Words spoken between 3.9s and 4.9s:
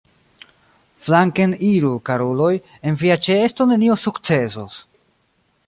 sukcesos!